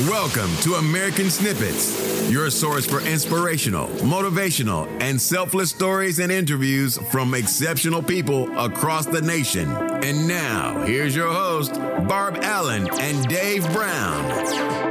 Welcome 0.00 0.54
to 0.58 0.74
American 0.74 1.30
Snippets, 1.30 2.30
your 2.30 2.50
source 2.50 2.84
for 2.84 3.00
inspirational, 3.00 3.88
motivational, 4.04 4.86
and 5.00 5.18
selfless 5.18 5.70
stories 5.70 6.18
and 6.18 6.30
interviews 6.30 6.98
from 7.10 7.32
exceptional 7.32 8.02
people 8.02 8.54
across 8.58 9.06
the 9.06 9.22
nation. 9.22 9.70
And 9.70 10.28
now, 10.28 10.84
here's 10.84 11.16
your 11.16 11.32
host, 11.32 11.72
Barb 12.06 12.36
Allen 12.42 12.90
and 13.00 13.26
Dave 13.26 13.66
Brown. 13.72 14.86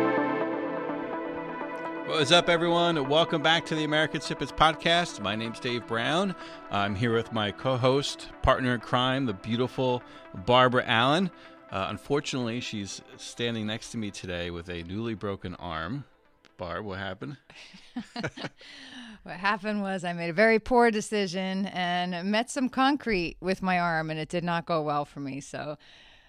What's 2.07 2.31
up, 2.31 2.49
everyone? 2.49 3.07
Welcome 3.07 3.43
back 3.43 3.63
to 3.67 3.75
the 3.75 3.83
American 3.83 4.21
Snippets 4.21 4.51
podcast. 4.51 5.19
My 5.19 5.35
name's 5.35 5.59
Dave 5.59 5.85
Brown. 5.85 6.33
I'm 6.71 6.95
here 6.95 7.13
with 7.13 7.31
my 7.31 7.51
co 7.51 7.77
host, 7.77 8.29
partner 8.41 8.73
in 8.73 8.79
crime, 8.79 9.27
the 9.27 9.33
beautiful 9.33 10.01
Barbara 10.47 10.83
Allen. 10.87 11.29
Uh, 11.75 11.87
unfortunately, 11.89 12.61
she's 12.61 13.01
standing 13.17 13.67
next 13.67 13.91
to 13.91 13.97
me 13.97 14.09
today 14.09 14.49
with 14.49 14.69
a 14.69 14.81
newly 14.83 15.13
broken 15.13 15.55
arm. 15.55 16.05
Barb, 16.57 16.85
what 16.85 16.99
happened? 16.99 17.35
what 19.23 19.35
happened 19.35 19.81
was 19.81 20.05
I 20.05 20.13
made 20.13 20.29
a 20.29 20.33
very 20.33 20.57
poor 20.57 20.89
decision 20.89 21.65
and 21.65 22.31
met 22.31 22.49
some 22.49 22.69
concrete 22.69 23.35
with 23.41 23.61
my 23.61 23.77
arm, 23.77 24.09
and 24.09 24.17
it 24.17 24.29
did 24.29 24.45
not 24.45 24.65
go 24.65 24.83
well 24.83 25.03
for 25.03 25.19
me. 25.19 25.41
So, 25.41 25.77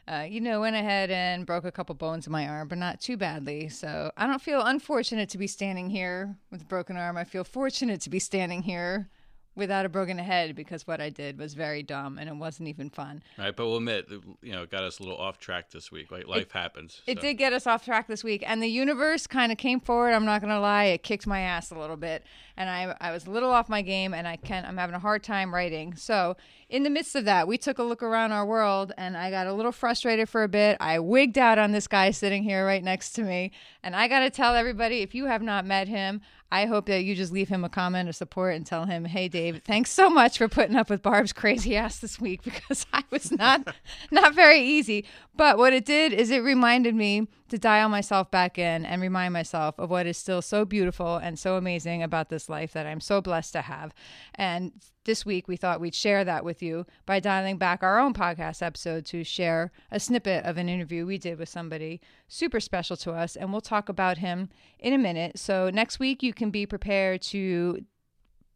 uh, 0.09 0.27
you 0.29 0.41
know, 0.41 0.63
went 0.63 0.75
ahead 0.75 1.13
and 1.13 1.47
broke 1.47 1.65
a 1.65 1.71
couple 1.71 1.95
bones 1.95 2.27
in 2.27 2.33
my 2.33 2.49
arm, 2.49 2.67
but 2.67 2.79
not 2.79 3.01
too 3.01 3.17
badly. 3.17 3.69
So 3.69 4.11
I 4.17 4.27
don't 4.27 4.43
feel 4.43 4.63
unfortunate 4.63 5.29
to 5.29 5.39
be 5.39 5.47
standing 5.47 5.91
here 5.91 6.35
with 6.51 6.63
a 6.63 6.67
broken 6.67 6.97
arm. 6.97 7.17
I 7.17 7.23
feel 7.23 7.45
fortunate 7.45 8.01
to 8.01 8.11
be 8.11 8.19
standing 8.19 8.63
here 8.63 9.09
without 9.57 9.87
a 9.87 9.89
broken 9.89 10.19
head 10.19 10.55
because 10.55 10.87
what 10.87 11.01
I 11.01 11.09
did 11.09 11.39
was 11.39 11.55
very 11.55 11.83
dumb 11.83 12.19
and 12.19 12.29
it 12.29 12.37
wasn't 12.37 12.69
even 12.69 12.91
fun. 12.91 13.23
Right, 13.39 13.57
but 13.57 13.67
we'll 13.67 13.79
admit, 13.79 14.07
you 14.43 14.53
know, 14.53 14.63
it 14.63 14.71
got 14.71 14.85
us 14.85 14.99
a 14.99 15.03
little 15.03 15.19
off 15.19 15.39
track 15.39 15.71
this 15.71 15.91
week. 15.91 16.11
Like 16.13 16.29
life 16.29 16.43
it, 16.43 16.53
happens. 16.53 17.01
It 17.07 17.19
so. 17.19 17.23
did 17.23 17.35
get 17.35 17.53
us 17.53 17.67
off 17.67 17.85
track 17.85 18.07
this 18.07 18.23
week, 18.23 18.45
and 18.47 18.63
the 18.63 18.69
universe 18.69 19.27
kind 19.27 19.51
of 19.51 19.59
came 19.59 19.81
forward. 19.81 20.13
I'm 20.13 20.27
not 20.27 20.43
gonna 20.43 20.61
lie, 20.61 20.85
it 20.85 21.03
kicked 21.03 21.27
my 21.27 21.41
ass 21.41 21.71
a 21.71 21.79
little 21.79 21.97
bit, 21.97 22.25
and 22.57 22.69
I 22.69 22.95
I 23.01 23.13
was 23.13 23.27
a 23.27 23.31
little 23.31 23.51
off 23.51 23.69
my 23.69 23.83
game, 23.83 24.13
and 24.13 24.29
I 24.29 24.37
can 24.37 24.65
I'm 24.67 24.77
having 24.77 24.95
a 24.95 25.01
hard 25.01 25.23
time 25.23 25.55
writing. 25.55 25.97
So 25.97 26.37
in 26.69 26.83
the 26.83 26.91
midst 26.91 27.15
of 27.15 27.25
that, 27.25 27.49
we 27.49 27.57
took 27.57 27.79
a 27.79 27.83
look 27.83 28.03
around 28.03 28.33
our 28.33 28.45
world, 28.45 28.93
and 28.99 29.17
I 29.17 29.31
got 29.31 29.47
a 29.47 29.55
little 29.55 29.73
frustrated 29.73 30.29
for 30.29 30.43
a 30.43 30.49
bit. 30.49 30.77
I 30.81 30.99
wigged 30.99 31.39
out 31.39 31.59
on 31.59 31.73
this 31.73 31.87
guy 31.87 32.11
sitting 32.11 32.43
here 32.43 32.67
right 32.67 32.85
next 32.85 33.13
to 33.13 33.23
me, 33.23 33.53
and 33.83 33.97
I 33.97 34.09
gotta 34.09 34.31
tell 34.31 34.55
everybody, 34.55 35.01
if 35.01 35.15
you 35.15 35.27
have 35.27 35.43
not 35.43 35.65
met 35.65 35.89
him, 35.89 36.21
I 36.51 36.67
hope 36.67 36.87
that 36.87 37.05
you 37.05 37.15
just 37.15 37.33
leave 37.33 37.49
him 37.49 37.65
a 37.65 37.69
comment 37.69 38.09
of 38.09 38.17
support 38.17 38.55
and 38.55 38.65
tell 38.65 38.85
him, 38.85 39.05
"Hey, 39.05 39.29
Dave, 39.29 39.63
thanks 39.65 39.91
so 39.91 40.09
much 40.09 40.39
for 40.39 40.49
putting 40.49 40.77
up 40.77 40.89
with 40.89 41.03
Barb's 41.03 41.33
crazy 41.33 41.77
ass 41.77 41.99
this 41.99 42.21
week 42.21 42.43
because 42.45 42.87
I 42.93 43.03
was 43.11 43.33
not 43.33 43.75
not 44.11 44.35
very 44.35 44.61
easy." 44.61 45.05
But 45.37 45.59
what 45.59 45.73
it 45.73 45.85
did 45.85 46.13
is 46.13 46.31
it 46.31 46.43
reminded 46.43 46.95
me 46.95 47.27
to 47.49 47.59
dial 47.59 47.89
myself 47.89 48.31
back 48.31 48.59
in 48.59 48.85
and 48.85 49.01
remind 49.01 49.33
myself 49.33 49.79
of 49.79 49.91
what 49.91 50.07
is 50.07 50.17
still 50.17 50.43
so 50.43 50.65
beautiful 50.65 51.17
and 51.17 51.39
so 51.39 51.57
amazing 51.57 52.03
about 52.03 52.29
this 52.29 52.49
life 52.49 52.73
that 52.73 52.87
I'm 52.87 53.01
so 53.01 53.21
blessed 53.21 53.53
to 53.53 53.63
have. 53.63 53.95
And 54.35 54.73
this 55.05 55.25
week, 55.25 55.47
we 55.47 55.57
thought 55.57 55.81
we'd 55.81 55.95
share 55.95 56.25
that 56.25 56.45
with 56.45 56.63
you 56.63 56.85
by 57.07 57.21
dialing 57.21 57.59
back 57.59 57.83
our 57.83 57.99
own 57.99 58.13
podcast 58.13 58.63
episode 58.63 59.07
to 59.07 59.23
share 59.23 59.71
a 59.91 60.01
snippet 60.01 60.45
of 60.45 60.59
an 60.59 60.69
interview 60.69 61.07
we 61.07 61.19
did 61.19 61.39
with 61.39 61.49
somebody 61.49 62.01
super 62.27 62.59
special 62.59 62.97
to 62.99 63.13
us. 63.13 63.37
And 63.37 63.53
we'll 63.53 63.61
talk 63.61 63.89
about 63.89 64.19
him 64.19 64.49
in 64.81 64.93
a 64.93 64.99
minute. 64.99 65.39
So, 65.39 65.71
next 65.71 66.01
week, 66.01 66.23
you 66.23 66.35
can 66.35 66.51
be 66.51 66.67
prepared 66.67 67.23
to 67.23 67.85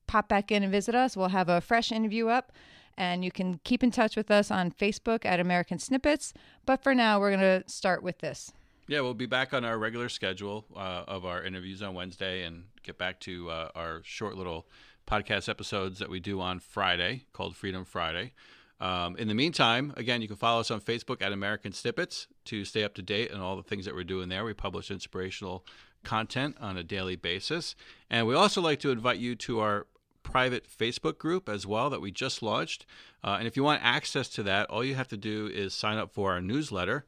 pop 0.08 0.28
back 0.28 0.50
in 0.50 0.64
and 0.64 0.72
visit 0.72 0.94
us. 0.96 1.16
We'll 1.16 1.28
have 1.28 1.48
a 1.48 1.60
fresh 1.60 1.92
interview 1.92 2.26
up. 2.28 2.52
And 2.98 3.24
you 3.24 3.30
can 3.30 3.60
keep 3.62 3.84
in 3.84 3.92
touch 3.92 4.16
with 4.16 4.30
us 4.30 4.50
on 4.50 4.72
Facebook 4.72 5.24
at 5.24 5.40
American 5.40 5.78
Snippets. 5.78 6.34
But 6.66 6.82
for 6.82 6.94
now, 6.94 7.20
we're 7.20 7.30
going 7.30 7.62
to 7.62 7.68
start 7.70 8.02
with 8.02 8.18
this. 8.18 8.52
Yeah, 8.90 9.02
we'll 9.02 9.14
be 9.14 9.26
back 9.26 9.54
on 9.54 9.64
our 9.64 9.78
regular 9.78 10.08
schedule 10.08 10.64
uh, 10.74 11.04
of 11.06 11.24
our 11.24 11.44
interviews 11.44 11.80
on 11.80 11.94
Wednesday 11.94 12.42
and 12.42 12.64
get 12.82 12.98
back 12.98 13.20
to 13.20 13.48
uh, 13.48 13.68
our 13.76 14.00
short 14.02 14.34
little 14.34 14.66
podcast 15.06 15.48
episodes 15.48 16.00
that 16.00 16.10
we 16.10 16.18
do 16.18 16.40
on 16.40 16.58
Friday 16.58 17.22
called 17.32 17.54
Freedom 17.54 17.84
Friday. 17.84 18.32
Um, 18.80 19.14
in 19.14 19.28
the 19.28 19.34
meantime, 19.34 19.94
again, 19.96 20.22
you 20.22 20.26
can 20.26 20.36
follow 20.36 20.58
us 20.58 20.72
on 20.72 20.80
Facebook 20.80 21.22
at 21.22 21.30
American 21.30 21.72
Snippets 21.72 22.26
to 22.46 22.64
stay 22.64 22.82
up 22.82 22.94
to 22.94 23.02
date 23.02 23.30
on 23.30 23.40
all 23.40 23.54
the 23.54 23.62
things 23.62 23.84
that 23.84 23.94
we're 23.94 24.02
doing 24.02 24.28
there. 24.28 24.44
We 24.44 24.54
publish 24.54 24.90
inspirational 24.90 25.64
content 26.02 26.56
on 26.60 26.76
a 26.76 26.82
daily 26.82 27.14
basis. 27.14 27.76
And 28.10 28.26
we 28.26 28.34
also 28.34 28.60
like 28.60 28.80
to 28.80 28.90
invite 28.90 29.20
you 29.20 29.36
to 29.36 29.60
our 29.60 29.86
private 30.24 30.66
Facebook 30.68 31.16
group 31.16 31.48
as 31.48 31.64
well 31.64 31.90
that 31.90 32.00
we 32.00 32.10
just 32.10 32.42
launched. 32.42 32.86
Uh, 33.22 33.36
and 33.38 33.46
if 33.46 33.56
you 33.56 33.62
want 33.62 33.84
access 33.84 34.28
to 34.30 34.42
that, 34.42 34.68
all 34.68 34.82
you 34.82 34.96
have 34.96 35.08
to 35.08 35.16
do 35.16 35.46
is 35.46 35.74
sign 35.74 35.96
up 35.96 36.12
for 36.12 36.32
our 36.32 36.40
newsletter 36.40 37.04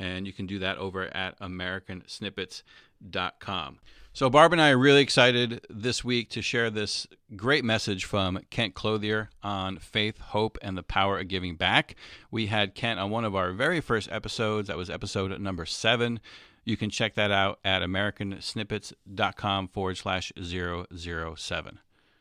and 0.00 0.26
you 0.26 0.32
can 0.32 0.46
do 0.46 0.58
that 0.58 0.78
over 0.78 1.04
at 1.14 1.38
americansnippets.com. 1.38 3.78
So, 4.12 4.28
Barb 4.28 4.52
and 4.52 4.60
I 4.60 4.70
are 4.70 4.78
really 4.78 5.02
excited 5.02 5.64
this 5.70 6.02
week 6.02 6.30
to 6.30 6.42
share 6.42 6.68
this 6.68 7.06
great 7.36 7.64
message 7.64 8.04
from 8.04 8.40
Kent 8.50 8.74
Clothier 8.74 9.30
on 9.40 9.78
faith, 9.78 10.18
hope, 10.18 10.58
and 10.62 10.76
the 10.76 10.82
power 10.82 11.20
of 11.20 11.28
giving 11.28 11.54
back. 11.54 11.94
We 12.28 12.46
had 12.46 12.74
Kent 12.74 12.98
on 12.98 13.10
one 13.10 13.24
of 13.24 13.36
our 13.36 13.52
very 13.52 13.80
first 13.80 14.10
episodes. 14.10 14.66
That 14.66 14.76
was 14.76 14.90
episode 14.90 15.40
number 15.40 15.64
seven. 15.64 16.18
You 16.64 16.76
can 16.76 16.90
check 16.90 17.14
that 17.14 17.30
out 17.30 17.60
at 17.64 17.82
americansnippets.com 17.82 19.68
forward 19.68 19.96
slash 19.96 20.32
007. 20.36 21.78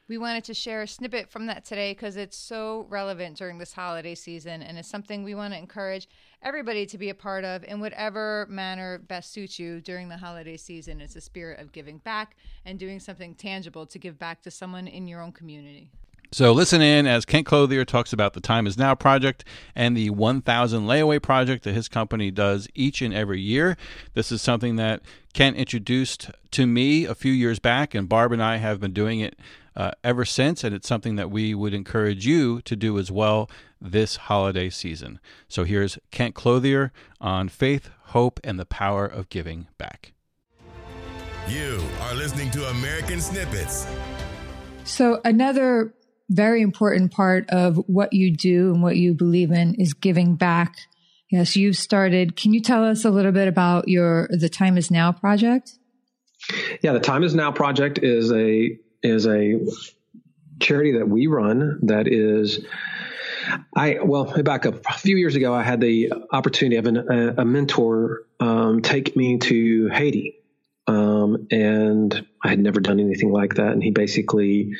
We 0.10 0.18
wanted 0.18 0.44
to 0.46 0.56
share 0.56 0.82
a 0.82 0.88
snippet 0.88 1.30
from 1.30 1.46
that 1.46 1.66
today 1.66 1.92
because 1.92 2.18
it's 2.18 2.36
so 2.36 2.88
relevant 2.90 3.38
during 3.38 3.60
this 3.60 3.74
holiday 3.74 4.16
season 4.16 4.64
and 4.64 4.76
it's 4.80 4.90
something 4.90 5.24
we 5.24 5.36
want 5.36 5.54
to 5.54 5.60
encourage 5.60 6.10
everybody 6.42 6.88
to 6.88 6.98
be 6.98 7.10
a 7.10 7.14
part 7.14 7.44
of 7.44 7.64
in 7.64 7.80
whatever 7.80 8.48
manner 8.50 8.98
best 8.98 9.32
suits 9.32 9.60
you 9.60 9.80
during 9.82 10.10
the 10.10 10.18
holiday 10.18 10.58
season. 10.58 11.00
It's 11.00 11.16
a 11.16 11.22
spirit 11.22 11.60
of 11.60 11.72
giving 11.72 12.00
back 12.00 12.38
and 12.66 12.80
doing 12.80 13.00
something 13.00 13.36
tangible 13.36 13.86
to 13.86 14.00
give 14.00 14.18
back 14.18 14.42
to 14.42 14.50
someone 14.50 14.88
in 14.88 15.08
your 15.08 15.22
own 15.22 15.32
community. 15.32 15.92
So 16.32 16.54
listen 16.54 16.82
in 16.82 17.06
as 17.06 17.26
Kent 17.26 17.46
Clothier 17.46 17.86
talks 17.86 18.12
about 18.12 18.34
the 18.34 18.42
Time 18.42 18.66
Is 18.66 18.78
Now 18.80 18.96
project 18.96 19.46
and 19.76 19.96
the 19.96 20.10
1000 20.10 20.84
layaway 20.84 21.22
project 21.22 21.64
that 21.66 21.74
his 21.74 21.88
company 21.88 22.32
does 22.32 22.68
each 22.74 23.04
and 23.04 23.14
every 23.14 23.42
year. 23.42 23.78
This 24.16 24.32
is 24.32 24.42
something 24.42 24.76
that 24.76 25.02
Kent 25.34 25.58
introduced 25.58 26.32
to 26.52 26.66
me 26.66 27.06
a 27.06 27.16
few 27.16 27.32
years 27.32 27.60
back, 27.60 27.96
and 27.96 28.10
Barb 28.10 28.32
and 28.32 28.44
I 28.44 28.58
have 28.58 28.80
been 28.80 28.94
doing 28.94 29.20
it 29.20 29.40
uh, 29.80 29.92
ever 30.04 30.26
since, 30.26 30.66
and 30.66 30.76
it's 30.76 30.90
something 30.90 31.16
that 31.16 31.32
we 31.32 31.56
would 31.56 31.74
encourage 31.74 32.26
you 32.26 32.60
to 32.64 32.76
do 32.76 33.00
as 33.00 33.10
well 33.10 33.50
this 33.80 34.18
holiday 34.18 34.70
season. 34.70 35.22
So 35.48 35.64
here's 35.64 35.98
Kent 36.12 36.36
Clothier 36.36 36.92
on 37.22 37.48
faith, 37.48 37.90
hope, 38.08 38.42
and 38.44 38.60
the 38.60 38.66
power 38.66 39.06
of 39.06 39.30
giving 39.30 39.68
back. 39.78 40.12
You 41.48 41.82
are 42.02 42.14
listening 42.14 42.52
to 42.52 42.68
American 42.68 43.22
Snippets. 43.22 43.88
So, 44.84 45.22
another 45.24 45.94
very 46.30 46.62
important 46.62 47.14
part 47.14 47.50
of 47.50 47.78
what 47.88 48.12
you 48.12 48.36
do 48.36 48.74
and 48.74 48.84
what 48.84 48.98
you 48.98 49.14
believe 49.14 49.50
in 49.50 49.76
is 49.76 49.94
giving 49.94 50.36
back. 50.36 50.76
Yes, 51.32 51.56
you've 51.56 51.78
started. 51.78 52.36
Can 52.36 52.54
you 52.54 52.62
tell 52.62 52.84
us 52.84 53.06
a 53.06 53.10
little 53.10 53.32
bit 53.32 53.48
about 53.48 53.88
your 53.88 54.28
the 54.30 54.50
Time 54.50 54.78
Is 54.78 54.92
Now 54.92 55.14
project? 55.14 55.72
Yeah, 56.82 56.92
the 56.92 57.00
Time 57.00 57.24
Is 57.24 57.34
Now 57.34 57.52
project 57.52 58.00
is 58.04 58.32
a 58.34 58.78
is 59.04 59.28
a 59.28 59.60
charity 60.60 60.98
that 60.98 61.08
we 61.08 61.28
run 61.28 61.80
that 61.84 62.08
is 62.08 62.60
I 63.76 64.00
well 64.04 64.26
back 64.44 64.66
up. 64.66 64.86
A 64.88 64.94
few 64.94 65.18
years 65.18 65.36
ago 65.36 65.54
I 65.54 65.64
had 65.64 65.82
the 65.82 66.12
opportunity 66.32 66.78
of 66.78 66.86
an, 66.86 66.98
a, 66.98 67.42
a, 67.42 67.46
mentor 67.46 68.24
um, 68.40 68.82
take 68.82 69.16
me 69.16 69.38
to 69.40 69.88
Haiti. 69.90 70.36
Um, 70.88 71.48
and 71.52 72.26
I 72.44 72.50
had 72.50 72.60
never 72.60 72.80
done 72.80 73.00
anything 73.00 73.32
like 73.32 73.56
that. 73.56 73.72
And 73.72 73.84
he 73.84 73.92
basically 73.92 74.74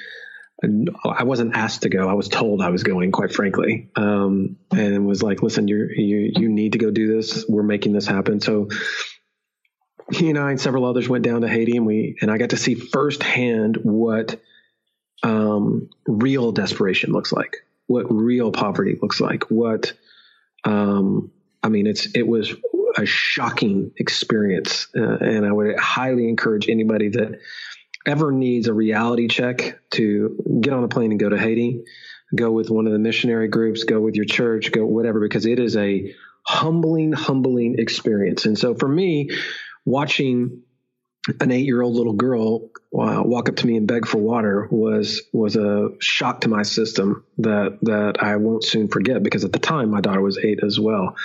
I 1.06 1.24
wasn't 1.24 1.56
asked 1.56 1.84
to 1.84 1.90
go. 1.90 2.10
I 2.10 2.14
was 2.14 2.28
told 2.28 2.62
I 2.62 2.70
was 2.70 2.84
going 2.84 3.12
quite 3.12 3.32
frankly. 3.32 3.90
Um, 3.96 4.58
and 4.72 5.08
was 5.08 5.24
like 5.24 5.42
listen 5.42 5.68
you 5.68 5.88
you 5.96 6.32
you 6.36 6.50
need 6.50 6.74
to 6.74 6.78
go 6.78 6.92
do 6.92 7.16
this. 7.16 7.46
We're 7.48 7.64
making 7.64 7.94
this 7.94 8.06
happen. 8.06 8.42
So 8.42 8.68
he 10.12 10.30
and 10.30 10.40
I 10.40 10.52
and 10.52 10.62
several 10.62 10.86
others 10.86 11.08
went 11.08 11.24
down 11.24 11.42
to 11.42 11.48
Haiti, 11.48 11.78
and 11.78 11.86
we 11.86 12.18
and 12.22 12.32
I 12.32 12.38
got 12.38 12.52
to 12.52 12.58
see 12.58 12.76
firsthand 12.76 13.78
what 13.78 14.42
um, 15.24 15.90
real 16.08 16.52
desperation 16.52 17.12
looks 17.12 17.32
like, 17.32 17.58
what 17.88 18.06
real 18.12 18.52
poverty 18.52 18.98
looks 19.02 19.20
like, 19.20 19.44
what 19.52 19.94
um, 20.64 21.32
I 21.62 21.70
mean, 21.70 21.88
it's 21.88 22.08
it 22.16 22.28
was 22.28 22.54
a 22.98 23.06
shocking 23.06 23.92
experience, 23.98 24.88
uh, 24.98 25.18
and 25.18 25.46
I 25.46 25.52
would 25.52 25.78
highly 25.78 26.28
encourage 26.28 26.70
anybody 26.70 27.10
that 27.10 27.40
ever 28.06 28.32
needs 28.32 28.68
a 28.68 28.74
reality 28.74 29.28
check 29.28 29.80
to 29.92 30.60
get 30.62 30.74
on 30.74 30.84
a 30.84 30.88
plane 30.88 31.12
and 31.12 31.20
go 31.20 31.30
to 31.30 31.38
Haiti, 31.38 31.84
go 32.36 32.52
with 32.52 32.70
one 32.70 32.88
of 32.88 32.94
the 32.94 33.00
missionary 33.00 33.48
groups, 33.48 33.84
go 33.84 34.00
with 34.00 34.16
your 34.16 34.26
church, 34.26 34.72
go 34.72 34.86
whatever, 34.86 35.20
because 35.20 35.46
it 35.46 35.60
is 35.60 35.76
a 35.76 36.14
humbling, 36.44 37.12
humbling 37.12 37.78
experience. 37.78 38.46
And 38.46 38.58
so 38.58 38.74
for 38.74 38.88
me, 38.88 39.30
watching 39.86 40.64
an 41.42 41.52
eight 41.52 41.66
year 41.66 41.82
old 41.82 41.96
little 41.96 42.14
girl 42.14 42.70
uh, 42.98 43.22
walk 43.24 43.50
up 43.50 43.58
to 43.58 43.68
me 43.68 43.78
and 43.78 43.88
beg 43.88 44.08
for 44.08 44.18
water 44.18 44.68
was 44.72 45.22
was 45.34 45.56
a 45.56 45.90
shock 46.00 46.42
to 46.42 46.50
my 46.50 46.64
system 46.64 47.24
that 47.38 47.78
that 47.84 48.24
I 48.24 48.38
won't 48.38 48.64
soon 48.64 48.88
forget 48.88 49.22
because 49.22 49.44
at 49.44 49.52
the 49.52 49.60
time 49.60 49.92
my 49.92 50.02
daughter 50.02 50.22
was 50.22 50.38
eight 50.38 50.60
as 50.64 50.80
well. 50.80 51.16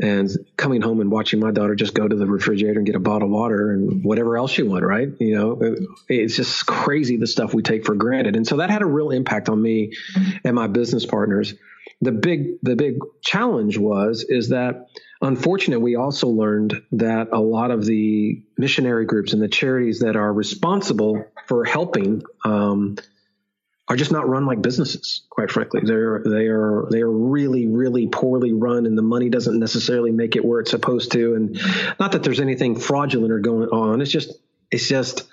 and 0.00 0.28
coming 0.56 0.82
home 0.82 1.00
and 1.00 1.10
watching 1.10 1.38
my 1.40 1.50
daughter 1.50 1.74
just 1.74 1.94
go 1.94 2.06
to 2.06 2.16
the 2.16 2.26
refrigerator 2.26 2.78
and 2.78 2.86
get 2.86 2.96
a 2.96 3.00
bottle 3.00 3.28
of 3.28 3.32
water 3.32 3.70
and 3.70 4.04
whatever 4.04 4.36
else 4.36 4.50
she 4.50 4.62
want, 4.62 4.84
right? 4.84 5.08
You 5.20 5.34
know, 5.36 5.76
it's 6.08 6.36
just 6.36 6.66
crazy 6.66 7.16
the 7.16 7.26
stuff 7.26 7.54
we 7.54 7.62
take 7.62 7.86
for 7.86 7.94
granted. 7.94 8.34
And 8.34 8.46
so 8.46 8.56
that 8.56 8.70
had 8.70 8.82
a 8.82 8.86
real 8.86 9.10
impact 9.10 9.48
on 9.48 9.60
me 9.60 9.92
and 10.44 10.54
my 10.54 10.66
business 10.66 11.06
partners. 11.06 11.54
The 12.00 12.12
big 12.12 12.60
the 12.62 12.74
big 12.74 12.98
challenge 13.22 13.78
was 13.78 14.24
is 14.28 14.48
that 14.48 14.88
unfortunately 15.22 15.82
we 15.82 15.96
also 15.96 16.28
learned 16.28 16.82
that 16.92 17.28
a 17.32 17.40
lot 17.40 17.70
of 17.70 17.84
the 17.84 18.42
missionary 18.58 19.06
groups 19.06 19.32
and 19.32 19.40
the 19.40 19.48
charities 19.48 20.00
that 20.00 20.16
are 20.16 20.32
responsible 20.32 21.24
for 21.46 21.64
helping 21.64 22.22
um, 22.44 22.96
are 23.88 23.96
just 23.96 24.12
not 24.12 24.28
run 24.28 24.46
like 24.46 24.62
businesses, 24.62 25.22
quite 25.30 25.50
frankly. 25.50 25.80
They're 25.84 26.22
they 26.24 26.46
are 26.46 26.86
they 26.90 27.00
are 27.00 27.10
really 27.10 27.66
really 27.66 28.06
poorly 28.06 28.52
run, 28.52 28.86
and 28.86 28.96
the 28.96 29.02
money 29.02 29.28
doesn't 29.28 29.58
necessarily 29.58 30.12
make 30.12 30.36
it 30.36 30.44
where 30.44 30.60
it's 30.60 30.70
supposed 30.70 31.12
to. 31.12 31.34
And 31.34 31.60
not 31.98 32.12
that 32.12 32.22
there's 32.22 32.40
anything 32.40 32.78
fraudulent 32.78 33.32
or 33.32 33.40
going 33.40 33.68
on. 33.68 34.00
It's 34.00 34.10
just 34.10 34.32
it's 34.70 34.88
just 34.88 35.28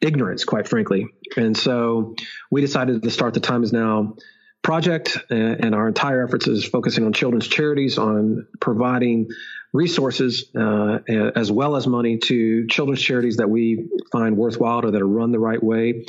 ignorance, 0.00 0.44
quite 0.44 0.68
frankly. 0.68 1.08
And 1.36 1.56
so 1.56 2.14
we 2.50 2.60
decided 2.60 3.02
to 3.02 3.10
start 3.10 3.34
the 3.34 3.40
Time 3.40 3.62
Is 3.62 3.72
Now 3.72 4.16
project, 4.64 5.18
and 5.30 5.74
our 5.74 5.86
entire 5.86 6.26
efforts 6.26 6.48
is 6.48 6.64
focusing 6.64 7.04
on 7.04 7.12
children's 7.12 7.46
charities, 7.46 7.98
on 7.98 8.48
providing 8.60 9.28
resources 9.72 10.50
uh, 10.56 10.98
as 11.36 11.52
well 11.52 11.76
as 11.76 11.86
money 11.86 12.18
to 12.18 12.66
children's 12.68 13.02
charities 13.02 13.36
that 13.36 13.50
we 13.50 13.88
find 14.10 14.36
worthwhile 14.36 14.84
or 14.84 14.90
that 14.90 15.02
are 15.02 15.06
run 15.06 15.30
the 15.32 15.38
right 15.38 15.62
way 15.62 16.04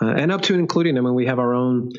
uh, 0.00 0.06
and 0.06 0.30
up 0.30 0.42
to 0.42 0.54
and 0.54 0.60
including, 0.60 0.96
I 0.96 1.00
we 1.00 1.26
have 1.26 1.38
our 1.38 1.54
own 1.54 1.92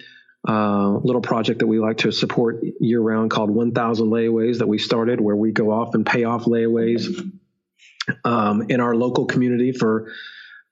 uh, 0.48 0.90
little 1.04 1.22
project 1.22 1.60
that 1.60 1.68
we 1.68 1.80
like 1.80 1.98
to 1.98 2.12
support 2.12 2.64
year 2.80 3.02
round 3.02 3.30
called 3.30 3.50
1,000 3.50 4.08
Layaways 4.08 4.60
that 4.60 4.68
we 4.68 4.78
started, 4.78 5.20
where 5.20 5.36
we 5.36 5.52
go 5.52 5.72
off 5.72 5.96
and 5.96 6.06
pay 6.06 6.24
off 6.24 6.46
layaways 6.46 7.32
um, 8.24 8.64
in 8.70 8.80
our 8.80 8.96
local 8.96 9.26
community 9.26 9.74
for 9.74 10.14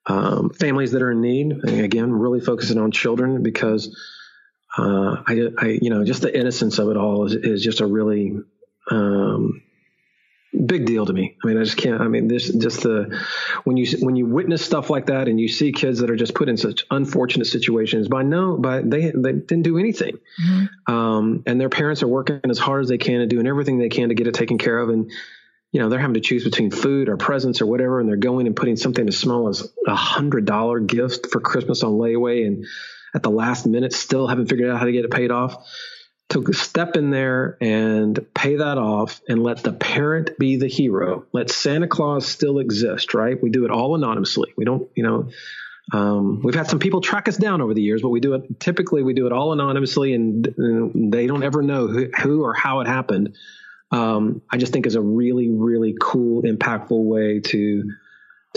um, 0.05 0.51
families 0.51 0.93
that 0.93 1.01
are 1.01 1.11
in 1.11 1.19
need. 1.19 1.51
And 1.51 1.81
again, 1.81 2.13
really 2.13 2.39
focusing 2.39 2.77
on 2.77 2.91
children 2.91 3.43
because 3.43 3.93
uh, 4.77 5.23
I, 5.25 5.49
I, 5.57 5.79
you 5.81 5.89
know, 5.89 6.03
just 6.03 6.21
the 6.21 6.37
innocence 6.37 6.79
of 6.79 6.89
it 6.89 6.97
all 6.97 7.25
is, 7.25 7.33
is 7.33 7.63
just 7.63 7.81
a 7.81 7.85
really 7.85 8.37
um, 8.91 9.63
big 10.65 10.85
deal 10.85 11.05
to 11.05 11.13
me. 11.13 11.35
I 11.43 11.47
mean, 11.47 11.57
I 11.57 11.63
just 11.63 11.77
can't. 11.77 12.01
I 12.01 12.07
mean, 12.07 12.27
this 12.27 12.49
just 12.49 12.83
the 12.83 13.19
when 13.63 13.77
you 13.77 13.87
when 13.99 14.15
you 14.15 14.25
witness 14.25 14.63
stuff 14.63 14.89
like 14.89 15.07
that 15.07 15.27
and 15.27 15.39
you 15.39 15.47
see 15.47 15.71
kids 15.71 15.99
that 15.99 16.09
are 16.09 16.15
just 16.15 16.33
put 16.33 16.49
in 16.49 16.57
such 16.57 16.85
unfortunate 16.89 17.45
situations 17.45 18.07
by 18.07 18.23
no, 18.23 18.57
but 18.57 18.89
they 18.89 19.11
they 19.11 19.33
didn't 19.33 19.63
do 19.63 19.77
anything, 19.77 20.17
mm-hmm. 20.43 20.93
um, 20.93 21.43
and 21.45 21.59
their 21.59 21.69
parents 21.69 22.03
are 22.03 22.07
working 22.07 22.39
as 22.49 22.59
hard 22.59 22.83
as 22.83 22.89
they 22.89 22.97
can 22.97 23.21
and 23.21 23.29
doing 23.29 23.47
everything 23.47 23.77
they 23.77 23.89
can 23.89 24.09
to 24.09 24.15
get 24.15 24.27
it 24.27 24.33
taken 24.33 24.57
care 24.57 24.77
of, 24.77 24.89
and 24.89 25.11
you 25.71 25.81
know 25.81 25.89
they're 25.89 25.99
having 25.99 26.15
to 26.15 26.21
choose 26.21 26.43
between 26.43 26.71
food 26.71 27.09
or 27.09 27.17
presents 27.17 27.61
or 27.61 27.65
whatever, 27.65 27.99
and 27.99 28.07
they're 28.07 28.15
going 28.15 28.47
and 28.47 28.55
putting 28.55 28.75
something 28.75 29.07
as 29.07 29.17
small 29.17 29.49
as 29.49 29.71
a 29.87 29.95
hundred 29.95 30.45
dollar 30.45 30.79
gift 30.79 31.27
for 31.31 31.39
Christmas 31.39 31.83
on 31.83 31.93
layaway, 31.93 32.45
and 32.45 32.65
at 33.17 33.23
the 33.23 33.31
last 33.31 33.65
minute 33.65 33.93
still 33.93 34.27
haven't 34.27 34.45
figured 34.45 34.69
out 34.69 34.77
how 34.77 34.85
to 34.85 34.91
get 34.91 35.03
it 35.03 35.09
paid 35.09 35.31
off 35.31 35.67
to 36.29 36.53
step 36.53 36.95
in 36.95 37.09
there 37.09 37.57
and 37.59 38.27
pay 38.35 38.57
that 38.57 38.77
off 38.77 39.21
and 39.27 39.41
let 39.41 39.63
the 39.63 39.73
parent 39.73 40.37
be 40.37 40.57
the 40.57 40.67
hero. 40.67 41.25
Let 41.31 41.49
Santa 41.49 41.87
Claus 41.87 42.27
still 42.27 42.59
exist, 42.59 43.15
right? 43.15 43.41
We 43.41 43.49
do 43.49 43.65
it 43.65 43.71
all 43.71 43.95
anonymously. 43.95 44.53
We 44.55 44.65
don't, 44.65 44.87
you 44.93 45.01
know, 45.01 45.29
um, 45.93 46.41
we've 46.43 46.53
had 46.53 46.67
some 46.67 46.77
people 46.77 47.01
track 47.01 47.27
us 47.27 47.37
down 47.37 47.59
over 47.59 47.73
the 47.73 47.81
years, 47.81 48.03
but 48.03 48.09
we 48.09 48.19
do 48.19 48.35
it 48.35 48.59
typically 48.59 49.01
we 49.01 49.15
do 49.15 49.25
it 49.25 49.31
all 49.31 49.51
anonymously, 49.51 50.13
and, 50.13 50.53
and 50.55 51.11
they 51.11 51.25
don't 51.25 51.43
ever 51.43 51.63
know 51.63 51.87
who, 51.87 52.09
who, 52.21 52.43
or 52.43 52.53
how 52.53 52.81
it 52.81 52.87
happened. 52.87 53.35
Um, 53.89 54.43
I 54.51 54.57
just 54.57 54.73
think 54.73 54.85
is 54.85 54.95
a 54.95 55.01
really, 55.01 55.49
really 55.49 55.95
cool, 55.99 56.43
impactful 56.43 57.03
way 57.03 57.39
to 57.39 57.89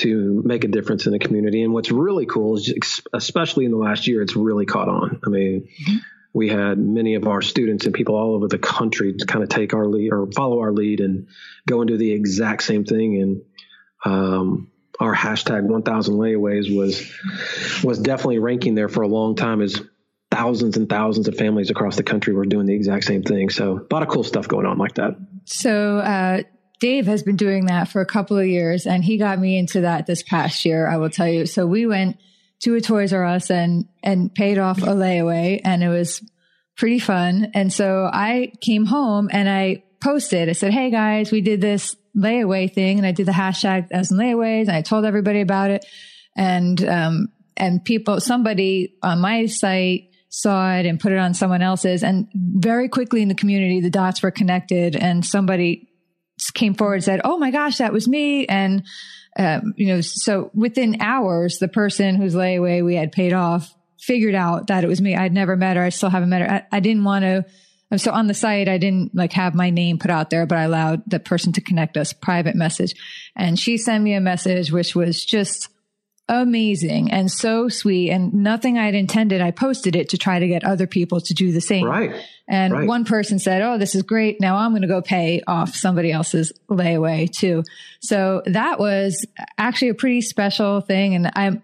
to 0.00 0.43
make 0.44 0.64
a 0.64 0.69
difference 0.69 1.06
in 1.06 1.12
the 1.12 1.19
community. 1.19 1.62
And 1.62 1.73
what's 1.73 1.91
really 1.91 2.26
cool 2.26 2.56
is, 2.56 3.02
especially 3.12 3.64
in 3.64 3.70
the 3.70 3.79
last 3.79 4.06
year, 4.06 4.23
it's 4.23 4.37
really 4.37 4.67
caught 4.67 4.88
on. 4.88 5.20
I 5.25 5.29
mean. 5.29 5.69
Mm-hmm 5.82 5.97
we 6.32 6.49
had 6.49 6.79
many 6.79 7.14
of 7.14 7.26
our 7.26 7.43
students 7.43 7.87
and 7.87 7.94
people 7.94 8.14
all 8.14 8.35
over 8.35 8.47
the 8.47 8.58
country 8.58 9.14
to 9.14 9.26
kind 9.26 9.43
of 9.43 9.49
take 9.49 9.75
our 9.75 9.87
lead 9.87 10.12
or 10.12 10.31
follow 10.31 10.61
our 10.61 10.73
lead 10.73 11.00
and 11.00 11.26
go 11.69 11.81
and 11.81 11.88
do 11.88 11.97
the 11.97 12.12
exact 12.12 12.62
same 12.62 12.85
thing. 12.85 13.20
And 13.20 13.43
um, 14.05 14.70
our 14.99 15.14
hashtag 15.14 15.62
1000 15.64 16.14
layaways 16.14 16.75
was 16.75 17.12
was 17.82 17.99
definitely 17.99 18.38
ranking 18.38 18.75
there 18.75 18.88
for 18.88 19.03
a 19.03 19.08
long 19.08 19.35
time 19.35 19.61
as 19.61 19.81
thousands 20.31 20.76
and 20.76 20.88
thousands 20.88 21.26
of 21.26 21.37
families 21.37 21.70
across 21.70 21.96
the 21.96 22.05
country 22.05 22.32
were 22.32 22.44
doing 22.44 22.67
the 22.67 22.75
exact 22.75 23.05
same 23.05 23.23
thing. 23.23 23.50
So 23.50 23.87
a 23.91 23.93
lot 23.94 24.03
of 24.03 24.08
cool 24.08 24.23
stuff 24.23 24.46
going 24.46 24.67
on 24.67 24.79
like 24.79 24.94
that. 24.94 25.17
So 25.46 25.99
uh, 25.99 26.43
Dave 26.81 27.06
has 27.06 27.23
been 27.23 27.37
doing 27.37 27.67
that 27.67 27.88
for 27.88 28.00
a 28.00 28.06
couple 28.06 28.38
of 28.38 28.47
years, 28.47 28.87
and 28.87 29.05
he 29.05 29.19
got 29.19 29.38
me 29.38 29.59
into 29.59 29.82
that 29.82 30.06
this 30.06 30.23
past 30.23 30.65
year. 30.65 30.88
I 30.88 30.97
will 30.97 31.11
tell 31.11 31.29
you. 31.29 31.47
So 31.47 31.67
we 31.67 31.87
went 31.87 32.17
to 32.61 32.75
a 32.75 32.81
Toys 32.81 33.12
R 33.12 33.25
Us 33.25 33.50
and 33.50 33.87
and 34.03 34.35
paid 34.35 34.59
off 34.59 34.79
a 34.79 34.87
layaway, 34.87 35.61
and 35.62 35.82
it 35.82 35.88
was 35.88 36.23
pretty 36.77 36.99
fun. 36.99 37.50
And 37.55 37.71
so 37.71 38.09
I 38.11 38.53
came 38.62 38.87
home 38.87 39.29
and 39.31 39.49
I 39.49 39.85
posted. 40.03 40.49
I 40.49 40.53
said, 40.53 40.73
"Hey 40.73 40.91
guys, 40.91 41.31
we 41.31 41.43
did 41.43 41.61
this 41.61 41.94
layaway 42.17 42.73
thing," 42.73 42.97
and 42.97 43.06
I 43.06 43.12
did 43.12 43.27
the 43.27 43.32
hashtag 43.32 43.88
as 43.91 44.11
layaways, 44.11 44.62
and 44.62 44.73
I 44.73 44.81
told 44.81 45.05
everybody 45.05 45.43
about 45.43 45.71
it. 45.71 45.85
And 46.35 46.82
um, 46.88 47.29
and 47.59 47.85
people, 47.85 48.21
somebody 48.21 48.97
on 49.03 49.21
my 49.21 49.47
site 49.47 50.05
saw 50.31 50.73
it 50.77 50.87
and 50.87 50.99
put 50.99 51.12
it 51.12 51.19
on 51.19 51.35
someone 51.35 51.61
else's, 51.61 52.03
and 52.03 52.29
very 52.35 52.88
quickly 52.88 53.21
in 53.21 53.29
the 53.29 53.35
community, 53.35 53.81
the 53.82 53.91
dots 53.91 54.23
were 54.23 54.31
connected, 54.31 54.97
and 54.97 55.27
somebody 55.27 55.89
came 56.54 56.75
forward 56.75 56.94
and 56.94 57.04
said, 57.04 57.20
"Oh 57.25 57.38
my 57.38 57.50
gosh, 57.50 57.78
that 57.78 57.92
was 57.92 58.08
me," 58.08 58.46
and 58.46 58.84
um, 59.38 59.75
you 59.76 59.87
know, 59.87 60.00
so 60.00 60.50
within 60.54 61.00
hours, 61.00 61.58
the 61.58 61.69
person 61.69 62.16
whose 62.16 62.34
layaway 62.34 62.84
we 62.84 62.96
had 62.96 63.12
paid 63.12 63.32
off 63.32 63.75
figured 63.98 64.34
out 64.34 64.69
that 64.69 64.82
it 64.82 64.88
was 64.88 65.00
me. 65.00 65.14
I'd 65.14 65.32
never 65.32 65.56
met 65.56 65.76
her. 65.76 65.82
I 65.82 65.90
still 65.90 66.10
haven't 66.10 66.31
met 66.31 66.42
her. 66.42 66.50
I, 66.50 66.76
I 66.76 66.81
didn't 66.81 67.04
want 67.04 67.25
to. 67.25 67.44
So 67.98 68.12
on 68.12 68.28
the 68.28 68.34
site, 68.34 68.69
I 68.69 68.78
didn't 68.78 69.14
like 69.14 69.32
have 69.32 69.54
my 69.54 69.70
name 69.70 69.98
put 69.98 70.10
out 70.10 70.31
there, 70.31 70.46
but 70.46 70.58
I 70.58 70.62
allowed 70.62 71.02
the 71.08 71.19
person 71.19 71.52
to 71.54 71.60
connect 71.60 71.96
us 71.96 72.12
private 72.12 72.54
message. 72.54 72.94
And 73.34 73.58
she 73.58 73.76
sent 73.78 74.02
me 74.02 74.14
a 74.14 74.20
message, 74.20 74.70
which 74.70 74.94
was 74.94 75.25
just 75.25 75.69
amazing 76.31 77.11
and 77.11 77.29
so 77.31 77.69
sweet 77.69 78.11
and 78.11 78.32
nothing 78.32 78.79
I 78.79 78.87
had 78.87 78.94
intended. 78.94 79.41
I 79.41 79.50
posted 79.50 79.97
it 79.97 80.11
to 80.11 80.19
try 80.19 80.38
to 80.38 80.47
get 80.47 80.62
other 80.62 80.87
people 80.87 81.21
to 81.21 81.35
do 81.35 81.50
the 81.50 81.61
same. 81.61 81.87
Right. 81.87 82.15
And 82.49 82.73
right. 82.73 82.88
one 82.88 83.05
person 83.05 83.41
said, 83.41 83.62
Oh, 83.62 83.79
this 83.79 83.97
is 83.97 84.03
great. 84.03 84.41
Now 84.41 84.56
I'm 84.56 84.71
going 84.71 84.82
to 84.82 84.88
go 84.88 85.03
pay 85.03 85.43
off 85.47 85.75
somebody 85.75 86.12
else's 86.12 86.53
layaway 86.71 87.31
too. 87.31 87.65
So 88.00 88.43
that 88.47 88.79
was 88.79 89.27
actually 89.59 89.88
a 89.88 89.94
pretty 89.94 90.21
special 90.21 90.81
thing. 90.81 91.17
And 91.17 91.32
I'm 91.35 91.62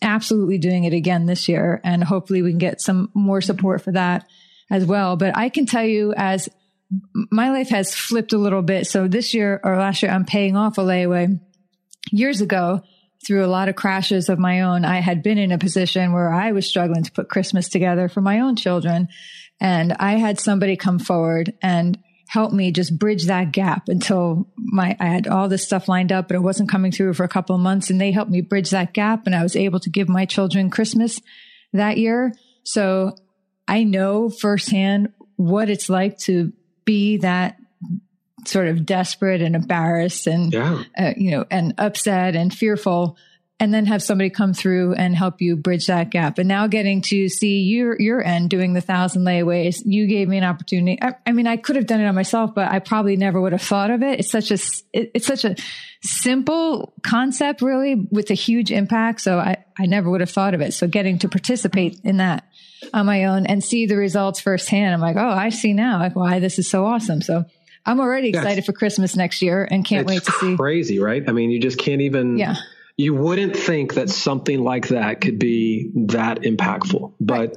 absolutely 0.00 0.58
doing 0.58 0.84
it 0.84 0.92
again 0.92 1.26
this 1.26 1.48
year. 1.48 1.80
And 1.82 2.04
hopefully 2.04 2.42
we 2.42 2.50
can 2.50 2.58
get 2.58 2.80
some 2.80 3.10
more 3.12 3.40
support 3.40 3.82
for 3.82 3.90
that 3.92 4.24
as 4.70 4.86
well. 4.86 5.16
But 5.16 5.36
I 5.36 5.48
can 5.48 5.66
tell 5.66 5.84
you 5.84 6.14
as 6.16 6.48
my 7.32 7.50
life 7.50 7.70
has 7.70 7.92
flipped 7.92 8.32
a 8.32 8.38
little 8.38 8.62
bit. 8.62 8.86
So 8.86 9.08
this 9.08 9.34
year 9.34 9.60
or 9.64 9.76
last 9.76 10.04
year, 10.04 10.12
I'm 10.12 10.24
paying 10.24 10.56
off 10.56 10.78
a 10.78 10.82
layaway 10.82 11.40
years 12.12 12.40
ago 12.40 12.82
through 13.24 13.44
a 13.44 13.48
lot 13.48 13.68
of 13.68 13.76
crashes 13.76 14.28
of 14.28 14.38
my 14.38 14.62
own, 14.62 14.84
I 14.84 15.00
had 15.00 15.22
been 15.22 15.38
in 15.38 15.52
a 15.52 15.58
position 15.58 16.12
where 16.12 16.32
I 16.32 16.52
was 16.52 16.66
struggling 16.66 17.04
to 17.04 17.12
put 17.12 17.28
Christmas 17.28 17.68
together 17.68 18.08
for 18.08 18.20
my 18.20 18.40
own 18.40 18.56
children. 18.56 19.08
And 19.60 19.92
I 19.94 20.12
had 20.12 20.38
somebody 20.38 20.76
come 20.76 20.98
forward 20.98 21.54
and 21.62 21.98
help 22.28 22.52
me 22.52 22.72
just 22.72 22.98
bridge 22.98 23.26
that 23.26 23.52
gap 23.52 23.88
until 23.88 24.48
my, 24.56 24.96
I 24.98 25.06
had 25.06 25.28
all 25.28 25.48
this 25.48 25.64
stuff 25.64 25.88
lined 25.88 26.12
up, 26.12 26.28
but 26.28 26.34
it 26.34 26.42
wasn't 26.42 26.68
coming 26.68 26.92
through 26.92 27.14
for 27.14 27.24
a 27.24 27.28
couple 27.28 27.54
of 27.54 27.62
months. 27.62 27.88
And 27.88 28.00
they 28.00 28.10
helped 28.10 28.30
me 28.30 28.40
bridge 28.40 28.70
that 28.70 28.92
gap. 28.92 29.26
And 29.26 29.34
I 29.34 29.42
was 29.42 29.56
able 29.56 29.80
to 29.80 29.90
give 29.90 30.08
my 30.08 30.24
children 30.24 30.70
Christmas 30.70 31.20
that 31.72 31.98
year. 31.98 32.32
So 32.64 33.16
I 33.68 33.84
know 33.84 34.28
firsthand 34.28 35.12
what 35.36 35.70
it's 35.70 35.88
like 35.88 36.18
to 36.18 36.52
be 36.84 37.18
that 37.18 37.56
sort 38.48 38.68
of 38.68 38.86
desperate 38.86 39.40
and 39.42 39.54
embarrassed 39.54 40.26
and 40.26 40.52
yeah. 40.52 40.82
uh, 40.98 41.12
you 41.16 41.30
know 41.30 41.44
and 41.50 41.74
upset 41.78 42.36
and 42.36 42.52
fearful 42.52 43.16
and 43.58 43.72
then 43.72 43.86
have 43.86 44.02
somebody 44.02 44.28
come 44.28 44.52
through 44.52 44.94
and 44.94 45.16
help 45.16 45.40
you 45.40 45.56
bridge 45.56 45.86
that 45.86 46.10
gap. 46.10 46.38
And 46.38 46.46
now 46.46 46.66
getting 46.66 47.00
to 47.02 47.28
see 47.28 47.60
your 47.60 47.98
your 47.98 48.22
end 48.22 48.50
doing 48.50 48.74
the 48.74 48.82
thousand 48.82 49.24
layaways, 49.24 49.76
you 49.84 50.06
gave 50.06 50.28
me 50.28 50.36
an 50.36 50.44
opportunity. 50.44 50.98
I, 51.00 51.14
I, 51.26 51.32
mean, 51.32 51.46
I 51.46 51.56
could 51.56 51.76
have 51.76 51.86
done 51.86 52.00
it 52.00 52.06
on 52.06 52.14
myself, 52.14 52.54
but 52.54 52.70
I 52.70 52.80
probably 52.80 53.16
never 53.16 53.40
would 53.40 53.52
have 53.52 53.62
thought 53.62 53.90
of 53.90 54.02
it. 54.02 54.20
It's 54.20 54.30
such 54.30 54.50
a 54.50 54.58
it, 54.92 55.10
it's 55.14 55.26
such 55.26 55.44
a 55.44 55.56
simple 56.02 56.92
concept, 57.02 57.62
really, 57.62 57.94
with 57.94 58.30
a 58.30 58.34
huge 58.34 58.70
impact. 58.70 59.22
So 59.22 59.38
I 59.38 59.64
I 59.78 59.86
never 59.86 60.10
would 60.10 60.20
have 60.20 60.30
thought 60.30 60.52
of 60.52 60.60
it. 60.60 60.74
So 60.74 60.86
getting 60.86 61.18
to 61.20 61.28
participate 61.28 61.98
in 62.04 62.18
that 62.18 62.44
on 62.92 63.06
my 63.06 63.24
own 63.24 63.46
and 63.46 63.64
see 63.64 63.86
the 63.86 63.96
results 63.96 64.38
firsthand, 64.38 64.92
I'm 64.92 65.00
like, 65.00 65.16
oh, 65.16 65.30
I 65.30 65.48
see 65.48 65.72
now 65.72 65.98
like 65.98 66.14
why 66.14 66.40
this 66.40 66.58
is 66.58 66.68
so 66.68 66.84
awesome. 66.84 67.22
So 67.22 67.46
I'm 67.86 68.00
already 68.00 68.28
excited 68.30 68.66
for 68.66 68.72
Christmas 68.72 69.16
next 69.16 69.40
year 69.40 69.66
and 69.70 69.84
can't 69.84 70.06
wait 70.06 70.24
to 70.24 70.32
see. 70.32 70.56
Crazy, 70.56 70.98
right? 70.98 71.22
I 71.26 71.32
mean, 71.32 71.50
you 71.50 71.60
just 71.60 71.78
can't 71.78 72.02
even. 72.02 72.36
Yeah. 72.36 72.56
You 72.96 73.14
wouldn't 73.14 73.56
think 73.56 73.94
that 73.94 74.10
something 74.10 74.64
like 74.64 74.88
that 74.88 75.20
could 75.20 75.38
be 75.38 75.92
that 76.08 76.40
impactful, 76.42 77.14
but. 77.20 77.56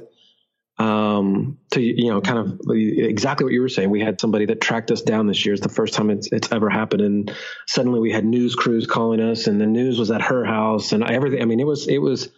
um, 0.80 1.58
to 1.72 1.80
you 1.80 2.10
know, 2.10 2.20
kind 2.20 2.38
of 2.38 2.60
exactly 2.70 3.44
what 3.44 3.52
you 3.52 3.60
were 3.60 3.68
saying. 3.68 3.90
We 3.90 4.00
had 4.00 4.20
somebody 4.20 4.46
that 4.46 4.60
tracked 4.60 4.90
us 4.90 5.02
down 5.02 5.26
this 5.26 5.44
year. 5.44 5.52
It's 5.52 5.62
the 5.62 5.68
first 5.68 5.92
time 5.94 6.08
it's, 6.08 6.32
it's 6.32 6.50
ever 6.52 6.70
happened, 6.70 7.02
and 7.02 7.36
suddenly 7.66 8.00
we 8.00 8.10
had 8.10 8.24
news 8.24 8.54
crews 8.54 8.86
calling 8.86 9.20
us, 9.20 9.46
and 9.46 9.60
the 9.60 9.66
news 9.66 9.98
was 9.98 10.10
at 10.10 10.22
her 10.22 10.44
house, 10.44 10.92
and 10.92 11.04
everything. 11.04 11.42
I 11.42 11.44
mean, 11.44 11.60
it 11.60 11.66
was 11.66 11.86
it 11.86 11.98
was 11.98 12.30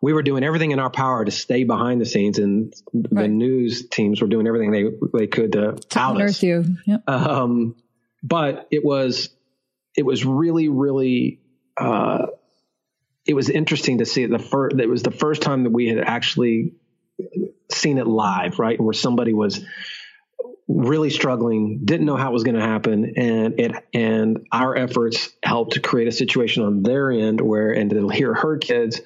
we 0.00 0.12
were 0.12 0.22
doing 0.22 0.44
everything 0.44 0.70
in 0.70 0.78
our 0.78 0.90
power 0.90 1.24
to 1.24 1.30
stay 1.30 1.64
behind 1.64 2.00
the 2.00 2.06
scenes, 2.06 2.38
and 2.38 2.74
right. 2.92 3.22
the 3.22 3.28
news 3.28 3.88
teams 3.88 4.20
were 4.20 4.28
doing 4.28 4.46
everything 4.46 4.70
they 4.70 4.84
they 5.18 5.26
could 5.26 5.52
to, 5.52 5.72
to 5.90 5.98
out 5.98 6.20
us. 6.20 6.42
You. 6.42 6.76
Yep. 6.86 7.08
Um, 7.08 7.76
but 8.22 8.66
it 8.70 8.84
was 8.84 9.30
it 9.96 10.04
was 10.04 10.24
really 10.24 10.68
really 10.68 11.40
uh, 11.76 12.26
it 13.26 13.34
was 13.34 13.48
interesting 13.48 13.98
to 13.98 14.06
see 14.06 14.22
it 14.22 14.30
the 14.30 14.38
first 14.38 14.78
it 14.78 14.88
was 14.88 15.02
the 15.02 15.10
first 15.10 15.42
time 15.42 15.64
that 15.64 15.70
we 15.70 15.88
had 15.88 15.98
actually 15.98 16.74
seen 17.70 17.98
it 17.98 18.06
live 18.06 18.58
right 18.58 18.80
where 18.80 18.92
somebody 18.92 19.32
was 19.32 19.64
really 20.66 21.10
struggling 21.10 21.80
didn't 21.84 22.06
know 22.06 22.16
how 22.16 22.30
it 22.30 22.32
was 22.32 22.42
going 22.42 22.56
to 22.56 22.60
happen 22.60 23.14
and 23.16 23.60
it 23.60 23.72
and 23.92 24.46
our 24.50 24.74
efforts 24.76 25.30
helped 25.42 25.80
create 25.82 26.08
a 26.08 26.12
situation 26.12 26.62
on 26.62 26.82
their 26.82 27.10
end 27.10 27.40
where 27.40 27.70
and 27.70 27.90
to 27.90 28.08
hear 28.08 28.34
her 28.34 28.56
kids 28.56 29.00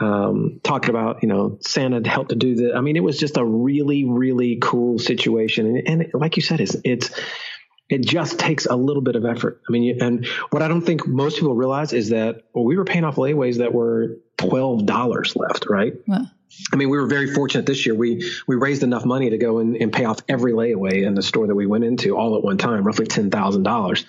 um, 0.00 0.60
talking 0.62 0.90
about 0.90 1.22
you 1.22 1.28
know 1.28 1.58
Santa 1.60 2.08
helped 2.08 2.30
to 2.30 2.36
do 2.36 2.56
that. 2.56 2.76
I 2.76 2.80
mean, 2.80 2.96
it 2.96 3.02
was 3.02 3.18
just 3.18 3.36
a 3.36 3.44
really 3.44 4.04
really 4.04 4.58
cool 4.60 4.98
situation, 4.98 5.66
and, 5.66 6.02
and 6.02 6.14
like 6.14 6.36
you 6.36 6.42
said, 6.42 6.60
it's 6.60 6.76
it's 6.84 7.10
it 7.88 8.00
just 8.06 8.38
takes 8.38 8.66
a 8.66 8.74
little 8.74 9.02
bit 9.02 9.16
of 9.16 9.24
effort. 9.24 9.60
I 9.68 9.72
mean, 9.72 10.02
and 10.02 10.26
what 10.50 10.62
I 10.62 10.68
don't 10.68 10.80
think 10.82 11.06
most 11.06 11.36
people 11.36 11.54
realize 11.54 11.92
is 11.92 12.08
that 12.08 12.42
well, 12.54 12.64
we 12.64 12.76
were 12.76 12.84
paying 12.84 13.04
off 13.04 13.16
layaways 13.16 13.58
that 13.58 13.74
were 13.74 14.18
twelve 14.38 14.86
dollars 14.86 15.36
left, 15.36 15.66
right? 15.68 15.92
I 16.72 16.76
mean, 16.76 16.90
we 16.90 16.98
were 16.98 17.06
very 17.06 17.32
fortunate 17.32 17.66
this 17.66 17.86
year. 17.86 17.94
We 17.94 18.30
we 18.46 18.56
raised 18.56 18.82
enough 18.82 19.04
money 19.04 19.30
to 19.30 19.38
go 19.38 19.58
and, 19.58 19.76
and 19.76 19.92
pay 19.92 20.04
off 20.04 20.20
every 20.28 20.52
layaway 20.52 21.04
in 21.04 21.14
the 21.14 21.22
store 21.22 21.46
that 21.46 21.54
we 21.54 21.66
went 21.66 21.84
into 21.84 22.16
all 22.16 22.36
at 22.36 22.42
one 22.42 22.58
time, 22.58 22.84
roughly 22.84 23.06
ten 23.06 23.30
thousand 23.30 23.62
dollars. 23.62 24.04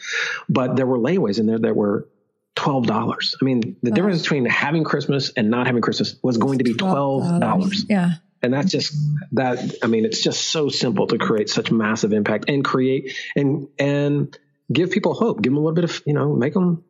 But 0.50 0.76
there 0.76 0.86
were 0.86 0.98
layaways 0.98 1.40
in 1.40 1.46
there 1.46 1.60
that 1.60 1.76
were 1.76 2.08
twelve 2.56 2.88
dollars. 2.88 3.36
I 3.42 3.46
mean, 3.46 3.78
the 3.82 3.92
difference 3.92 4.22
between 4.22 4.46
having 4.46 4.84
Christmas 4.84 5.32
and 5.36 5.50
not 5.50 5.68
having 5.68 5.82
Christmas 5.82 6.16
was 6.22 6.38
going 6.38 6.60
to 6.60 6.64
be 6.64 6.74
twelve 6.74 7.40
dollars. 7.40 7.86
Yeah 7.90 8.16
and 8.44 8.54
that's 8.54 8.70
just 8.70 8.94
that 9.32 9.74
i 9.82 9.88
mean 9.88 10.06
it's 10.06 10.22
just 10.22 10.52
so 10.52 10.70
simple 10.70 11.08
to 11.08 11.18
create 11.18 11.50
such 11.50 11.72
massive 11.72 12.14
impact 12.14 12.46
and 12.50 12.64
create 12.64 13.16
and 13.36 13.68
and 13.80 14.38
give 14.72 14.92
people 14.92 15.14
hope 15.14 15.42
give 15.42 15.52
them 15.52 15.58
a 15.58 15.60
little 15.62 15.74
bit 15.74 15.86
of 15.86 16.04
you 16.06 16.14
know 16.14 16.36
make 16.36 16.54
them 16.54 16.84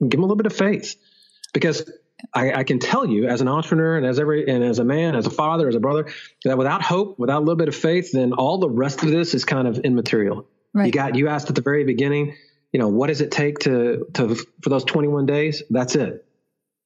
give 0.00 0.10
them 0.10 0.20
a 0.20 0.26
little 0.26 0.36
bit 0.36 0.46
of 0.46 0.54
faith 0.54 0.96
because 1.52 1.90
I, 2.34 2.52
I, 2.52 2.64
can 2.64 2.80
tell 2.80 3.06
you 3.06 3.28
as 3.28 3.40
an 3.40 3.48
entrepreneur 3.48 3.96
and 3.96 4.04
as 4.04 4.18
every 4.18 4.46
and 4.46 4.62
as 4.62 4.78
a 4.78 4.84
man 4.84 5.16
as 5.16 5.26
a 5.26 5.30
father 5.30 5.68
as 5.68 5.74
a 5.74 5.80
brother 5.80 6.12
that 6.44 6.58
without 6.58 6.82
hope 6.82 7.18
without 7.18 7.38
a 7.38 7.40
little 7.40 7.56
bit 7.56 7.68
of 7.68 7.74
faith 7.74 8.12
then 8.12 8.34
all 8.34 8.58
the 8.58 8.68
rest 8.68 9.02
of 9.02 9.10
this 9.10 9.32
is 9.32 9.46
kind 9.46 9.66
of 9.66 9.78
immaterial 9.78 10.46
right. 10.74 10.86
you 10.86 10.92
got 10.92 11.14
you 11.16 11.28
asked 11.28 11.48
at 11.48 11.54
the 11.54 11.62
very 11.62 11.84
beginning 11.84 12.36
you 12.72 12.80
know 12.80 12.88
what 12.88 13.08
does 13.08 13.20
it 13.20 13.30
take 13.30 13.60
to 13.60 14.06
to 14.14 14.34
for 14.62 14.70
those 14.70 14.84
21 14.84 15.26
days? 15.26 15.62
That's 15.70 15.94
it. 15.96 16.24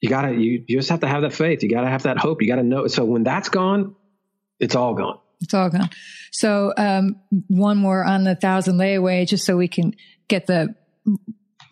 You 0.01 0.09
gotta 0.09 0.33
you, 0.33 0.65
you 0.67 0.79
just 0.79 0.91
have 0.91 1.01
to 1.01 1.09
have 1.09 1.23
that 1.23 1.33
faith. 1.33 1.63
You 1.63 1.71
gotta 1.71 1.89
have 1.89 2.05
that 2.05 2.19
hope. 2.19 2.43
You 2.43 2.49
gotta 2.49 2.63
know. 2.63 2.87
So 2.87 3.05
when 3.05 3.25
that's 3.25 3.49
gone 3.49 3.97
it's 4.61 4.75
all 4.75 4.95
gone. 4.95 5.19
It's 5.41 5.55
all 5.55 5.69
gone. 5.69 5.91
So, 6.33 6.73
um, 6.77 7.17
one 7.49 7.77
more 7.77 8.05
on 8.05 8.25
the 8.25 8.35
thousand 8.35 8.77
layaway, 8.77 9.27
just 9.27 9.45
so 9.45 9.57
we 9.57 9.69
can 9.69 9.95
get 10.29 10.47
the 10.47 10.75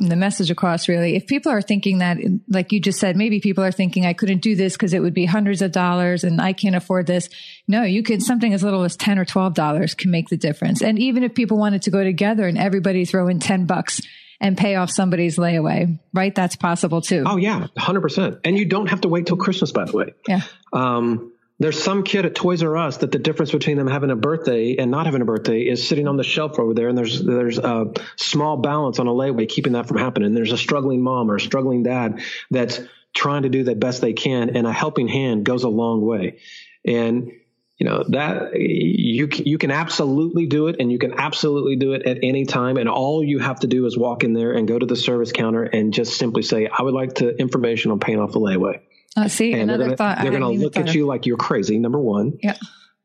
the 0.08 0.16
message 0.16 0.50
across. 0.50 0.88
Really, 0.88 1.16
if 1.16 1.26
people 1.26 1.52
are 1.52 1.62
thinking 1.62 1.98
that, 1.98 2.18
like 2.48 2.72
you 2.72 2.80
just 2.80 2.98
said, 2.98 3.16
maybe 3.16 3.40
people 3.40 3.64
are 3.64 3.72
thinking 3.72 4.06
I 4.06 4.12
couldn't 4.12 4.42
do 4.42 4.54
this 4.54 4.74
because 4.74 4.94
it 4.94 5.00
would 5.00 5.14
be 5.14 5.26
hundreds 5.26 5.62
of 5.62 5.72
dollars 5.72 6.24
and 6.24 6.40
I 6.40 6.52
can't 6.52 6.76
afford 6.76 7.06
this. 7.06 7.28
No, 7.68 7.82
you 7.82 8.02
can 8.02 8.20
something 8.20 8.52
as 8.52 8.62
little 8.62 8.84
as 8.84 8.96
ten 8.96 9.18
or 9.18 9.24
twelve 9.24 9.54
dollars 9.54 9.94
can 9.94 10.10
make 10.10 10.28
the 10.28 10.36
difference. 10.36 10.82
And 10.82 10.98
even 10.98 11.22
if 11.22 11.34
people 11.34 11.58
wanted 11.58 11.82
to 11.82 11.90
go 11.90 12.02
together 12.02 12.46
and 12.46 12.58
everybody 12.58 13.04
throw 13.04 13.28
in 13.28 13.38
ten 13.38 13.66
bucks 13.66 14.00
and 14.40 14.58
pay 14.58 14.74
off 14.74 14.90
somebody's 14.90 15.36
layaway, 15.36 15.98
right? 16.12 16.34
That's 16.34 16.56
possible 16.56 17.00
too. 17.00 17.22
Oh 17.24 17.36
yeah, 17.36 17.68
hundred 17.78 18.00
percent. 18.00 18.38
And 18.44 18.58
you 18.58 18.64
don't 18.64 18.88
have 18.88 19.02
to 19.02 19.08
wait 19.08 19.26
till 19.26 19.36
Christmas, 19.36 19.70
by 19.70 19.84
the 19.84 19.96
way. 19.96 20.14
Yeah. 20.28 20.42
Um, 20.72 21.31
there's 21.62 21.82
some 21.82 22.02
kid 22.02 22.24
at 22.24 22.34
Toys 22.34 22.62
R 22.62 22.76
Us 22.76 22.98
that 22.98 23.12
the 23.12 23.18
difference 23.18 23.52
between 23.52 23.76
them 23.76 23.86
having 23.86 24.10
a 24.10 24.16
birthday 24.16 24.76
and 24.76 24.90
not 24.90 25.06
having 25.06 25.22
a 25.22 25.24
birthday 25.24 25.60
is 25.62 25.86
sitting 25.86 26.08
on 26.08 26.16
the 26.16 26.24
shelf 26.24 26.58
over 26.58 26.74
there, 26.74 26.88
and 26.88 26.96
there's 26.96 27.22
there's 27.22 27.58
a 27.58 27.92
small 28.16 28.56
balance 28.56 28.98
on 28.98 29.06
a 29.06 29.10
layaway 29.10 29.48
keeping 29.48 29.72
that 29.74 29.86
from 29.86 29.98
happening. 29.98 30.26
And 30.26 30.36
there's 30.36 30.52
a 30.52 30.58
struggling 30.58 31.02
mom 31.02 31.30
or 31.30 31.36
a 31.36 31.40
struggling 31.40 31.82
dad 31.82 32.20
that's 32.50 32.80
trying 33.14 33.42
to 33.42 33.48
do 33.48 33.64
the 33.64 33.74
best 33.74 34.00
they 34.00 34.12
can, 34.12 34.56
and 34.56 34.66
a 34.66 34.72
helping 34.72 35.08
hand 35.08 35.44
goes 35.44 35.64
a 35.64 35.68
long 35.68 36.00
way. 36.00 36.38
And 36.84 37.32
you 37.78 37.86
know 37.86 38.04
that 38.10 38.52
you 38.54 39.28
you 39.32 39.58
can 39.58 39.70
absolutely 39.70 40.46
do 40.46 40.68
it, 40.68 40.76
and 40.78 40.90
you 40.90 40.98
can 40.98 41.18
absolutely 41.18 41.76
do 41.76 41.92
it 41.94 42.06
at 42.06 42.18
any 42.22 42.46
time. 42.46 42.76
And 42.76 42.88
all 42.88 43.24
you 43.24 43.40
have 43.40 43.60
to 43.60 43.66
do 43.66 43.86
is 43.86 43.98
walk 43.98 44.24
in 44.24 44.32
there 44.32 44.52
and 44.52 44.68
go 44.68 44.78
to 44.78 44.86
the 44.86 44.96
service 44.96 45.32
counter 45.32 45.64
and 45.64 45.92
just 45.92 46.16
simply 46.16 46.42
say, 46.42 46.68
"I 46.68 46.82
would 46.82 46.94
like 46.94 47.14
to 47.16 47.36
information 47.36 47.90
on 47.90 47.98
paying 47.98 48.20
off 48.20 48.32
the 48.32 48.40
layaway." 48.40 48.80
Uh, 49.16 49.28
see, 49.28 49.52
and 49.52 49.62
another 49.62 49.78
they're 49.78 49.86
gonna, 49.88 49.96
thought. 49.96 50.22
They're 50.22 50.30
going 50.30 50.58
to 50.58 50.64
look 50.64 50.76
at 50.76 50.94
you 50.94 51.06
like 51.06 51.26
you're 51.26 51.36
crazy. 51.36 51.78
Number 51.78 51.98
one. 51.98 52.38
Yeah. 52.42 52.56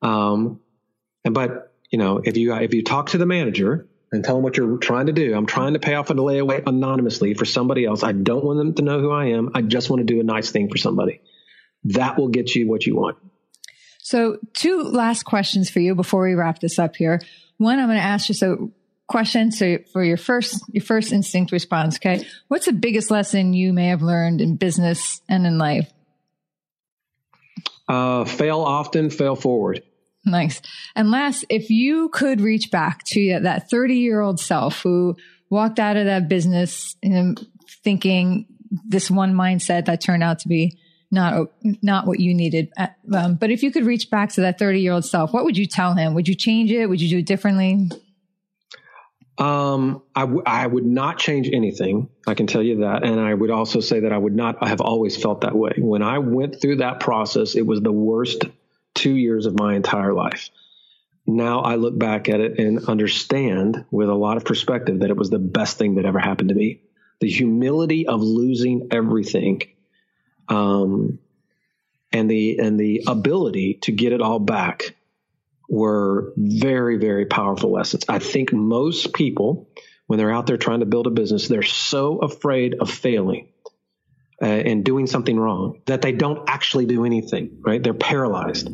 Um, 0.01 0.61
and 1.25 1.33
but 1.33 1.73
you 1.89 1.97
know, 1.97 2.21
if 2.23 2.37
you 2.37 2.53
if 2.55 2.73
you 2.73 2.83
talk 2.83 3.09
to 3.09 3.17
the 3.17 3.25
manager 3.25 3.87
and 4.11 4.23
tell 4.23 4.35
them 4.35 4.43
what 4.43 4.55
you're 4.55 4.77
trying 4.77 5.07
to 5.07 5.13
do, 5.13 5.35
I'm 5.35 5.45
trying 5.45 5.73
to 5.73 5.79
pay 5.79 5.95
off 5.95 6.09
a 6.09 6.13
layaway 6.13 6.63
anonymously 6.65 7.33
for 7.33 7.45
somebody 7.45 7.85
else. 7.85 8.03
I 8.03 8.13
don't 8.13 8.43
want 8.43 8.57
them 8.57 8.73
to 8.75 8.81
know 8.81 9.01
who 9.01 9.11
I 9.11 9.25
am. 9.27 9.51
I 9.53 9.61
just 9.61 9.89
want 9.89 9.99
to 9.99 10.05
do 10.05 10.19
a 10.19 10.23
nice 10.23 10.51
thing 10.51 10.69
for 10.69 10.77
somebody. 10.77 11.21
That 11.85 12.17
will 12.17 12.29
get 12.29 12.55
you 12.55 12.67
what 12.67 12.85
you 12.85 12.95
want. 12.95 13.17
So, 13.99 14.37
two 14.53 14.83
last 14.83 15.23
questions 15.23 15.69
for 15.69 15.81
you 15.81 15.93
before 15.93 16.25
we 16.25 16.33
wrap 16.33 16.59
this 16.59 16.79
up 16.79 16.95
here. 16.95 17.19
One, 17.57 17.79
I'm 17.79 17.87
going 17.87 17.97
to 17.97 18.03
ask 18.03 18.29
you 18.29 18.53
a 18.53 18.67
question 19.07 19.51
so 19.51 19.79
for 19.91 20.03
your 20.03 20.17
first 20.17 20.63
your 20.69 20.83
first 20.83 21.11
instinct 21.11 21.51
response. 21.51 21.97
Okay, 21.97 22.25
what's 22.47 22.65
the 22.65 22.73
biggest 22.73 23.11
lesson 23.11 23.53
you 23.53 23.73
may 23.73 23.87
have 23.87 24.01
learned 24.01 24.39
in 24.39 24.55
business 24.55 25.21
and 25.27 25.45
in 25.45 25.57
life? 25.57 25.91
Uh, 27.87 28.25
fail 28.25 28.59
often, 28.61 29.09
fail 29.09 29.35
forward. 29.35 29.81
Nice. 30.25 30.61
And 30.95 31.09
last, 31.09 31.45
if 31.49 31.69
you 31.69 32.09
could 32.09 32.41
reach 32.41 32.69
back 32.69 33.03
to 33.05 33.39
that 33.39 33.69
30 33.69 33.95
year 33.95 34.19
old 34.19 34.39
self 34.39 34.81
who 34.81 35.15
walked 35.49 35.79
out 35.79 35.95
of 35.95 36.05
that 36.05 36.27
business 36.27 36.95
thinking 37.83 38.45
this 38.85 39.09
one 39.09 39.33
mindset 39.33 39.85
that 39.85 40.01
turned 40.01 40.23
out 40.23 40.39
to 40.39 40.49
be 40.49 40.77
not 41.09 41.47
not 41.81 42.05
what 42.05 42.19
you 42.19 42.33
needed. 42.33 42.69
Um, 43.13 43.35
but 43.35 43.49
if 43.49 43.63
you 43.63 43.71
could 43.71 43.85
reach 43.85 44.09
back 44.09 44.33
to 44.33 44.41
that 44.41 44.59
30 44.59 44.81
year 44.81 44.91
old 44.91 45.05
self, 45.05 45.33
what 45.33 45.45
would 45.45 45.57
you 45.57 45.65
tell 45.65 45.93
him? 45.93 46.13
Would 46.13 46.27
you 46.27 46.35
change 46.35 46.71
it? 46.71 46.87
Would 46.87 47.01
you 47.01 47.09
do 47.09 47.19
it 47.19 47.25
differently? 47.25 47.89
Um, 49.37 50.01
I, 50.15 50.21
w- 50.21 50.43
I 50.45 50.65
would 50.65 50.85
not 50.85 51.19
change 51.19 51.49
anything. 51.53 52.09
I 52.25 52.33
can 52.33 52.47
tell 52.47 52.63
you 52.63 52.79
that. 52.79 53.03
And 53.03 53.19
I 53.19 53.33
would 53.33 53.51
also 53.51 53.81
say 53.81 53.99
that 54.01 54.11
I 54.11 54.17
would 54.17 54.35
not, 54.35 54.57
I 54.61 54.69
have 54.69 54.81
always 54.81 55.15
felt 55.15 55.41
that 55.41 55.55
way. 55.55 55.73
When 55.77 56.01
I 56.01 56.19
went 56.19 56.59
through 56.59 56.77
that 56.77 56.99
process, 56.99 57.55
it 57.55 57.65
was 57.65 57.81
the 57.81 57.91
worst 57.91 58.45
two 58.95 59.13
years 59.13 59.45
of 59.45 59.57
my 59.57 59.75
entire 59.75 60.13
life. 60.13 60.49
Now 61.27 61.59
I 61.59 61.75
look 61.75 61.97
back 61.97 62.29
at 62.29 62.39
it 62.39 62.57
and 62.57 62.85
understand 62.87 63.85
with 63.91 64.09
a 64.09 64.15
lot 64.15 64.37
of 64.37 64.45
perspective 64.45 65.01
that 65.01 65.09
it 65.09 65.17
was 65.17 65.29
the 65.29 65.39
best 65.39 65.77
thing 65.77 65.95
that 65.95 66.05
ever 66.05 66.19
happened 66.19 66.49
to 66.49 66.55
me. 66.55 66.81
The 67.19 67.29
humility 67.29 68.07
of 68.07 68.21
losing 68.21 68.87
everything, 68.91 69.61
um, 70.47 71.19
and 72.13 72.29
the 72.29 72.59
and 72.59 72.79
the 72.79 73.03
ability 73.07 73.79
to 73.81 73.91
get 73.91 74.13
it 74.13 74.21
all 74.21 74.39
back 74.39 74.95
were 75.67 76.33
very, 76.37 76.97
very 76.97 77.25
powerful 77.25 77.71
lessons. 77.71 78.05
I 78.07 78.19
think 78.19 78.53
most 78.53 79.13
people, 79.13 79.69
when 80.05 80.17
they're 80.17 80.31
out 80.31 80.47
there 80.47 80.57
trying 80.57 80.79
to 80.79 80.85
build 80.85 81.07
a 81.07 81.11
business, 81.11 81.47
they're 81.47 81.63
so 81.63 82.19
afraid 82.19 82.75
of 82.79 82.89
failing 82.89 83.49
uh, 84.41 84.45
and 84.45 84.83
doing 84.83 85.07
something 85.07 85.37
wrong 85.37 85.81
that 85.85 86.01
they 86.01 86.11
don't 86.11 86.49
actually 86.49 86.85
do 86.85 87.05
anything, 87.05 87.57
right? 87.61 87.81
They're 87.81 87.93
paralyzed. 87.93 88.69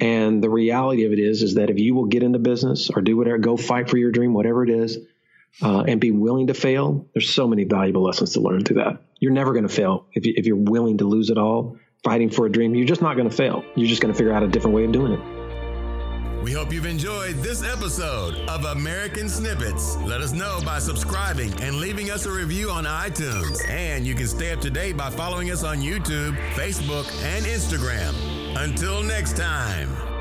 And 0.00 0.42
the 0.42 0.50
reality 0.50 1.04
of 1.04 1.12
it 1.12 1.18
is, 1.18 1.42
is 1.42 1.54
that 1.54 1.70
if 1.70 1.78
you 1.78 1.94
will 1.94 2.06
get 2.06 2.22
into 2.22 2.38
business 2.38 2.90
or 2.90 3.02
do 3.02 3.16
whatever, 3.16 3.38
go 3.38 3.56
fight 3.56 3.88
for 3.88 3.96
your 3.96 4.10
dream, 4.10 4.34
whatever 4.34 4.64
it 4.64 4.70
is, 4.70 4.98
uh, 5.62 5.82
and 5.82 6.00
be 6.00 6.10
willing 6.10 6.48
to 6.48 6.54
fail, 6.54 7.08
there's 7.14 7.30
so 7.30 7.46
many 7.48 7.64
valuable 7.64 8.02
lessons 8.02 8.32
to 8.32 8.40
learn 8.40 8.64
through 8.64 8.76
that. 8.76 9.02
You're 9.20 9.32
never 9.32 9.52
going 9.52 9.66
to 9.66 9.72
fail 9.72 10.06
if, 10.12 10.26
you, 10.26 10.34
if 10.36 10.46
you're 10.46 10.56
willing 10.56 10.98
to 10.98 11.04
lose 11.04 11.30
it 11.30 11.38
all, 11.38 11.78
fighting 12.04 12.28
for 12.30 12.44
a 12.44 12.52
dream. 12.52 12.74
You're 12.74 12.86
just 12.86 13.00
not 13.00 13.16
going 13.16 13.30
to 13.30 13.34
fail. 13.34 13.64
You're 13.74 13.88
just 13.88 14.02
going 14.02 14.12
to 14.12 14.18
figure 14.18 14.32
out 14.32 14.42
a 14.42 14.48
different 14.48 14.76
way 14.76 14.84
of 14.84 14.92
doing 14.92 15.12
it. 15.12 15.45
We 16.46 16.52
hope 16.52 16.72
you've 16.72 16.86
enjoyed 16.86 17.38
this 17.38 17.64
episode 17.64 18.36
of 18.48 18.66
American 18.66 19.28
Snippets. 19.28 19.96
Let 19.96 20.20
us 20.20 20.30
know 20.30 20.60
by 20.64 20.78
subscribing 20.78 21.52
and 21.60 21.80
leaving 21.80 22.12
us 22.12 22.24
a 22.24 22.30
review 22.30 22.70
on 22.70 22.84
iTunes. 22.84 23.68
And 23.68 24.06
you 24.06 24.14
can 24.14 24.28
stay 24.28 24.52
up 24.52 24.60
to 24.60 24.70
date 24.70 24.96
by 24.96 25.10
following 25.10 25.50
us 25.50 25.64
on 25.64 25.78
YouTube, 25.78 26.36
Facebook, 26.54 27.10
and 27.24 27.44
Instagram. 27.44 28.14
Until 28.62 29.02
next 29.02 29.36
time. 29.36 30.15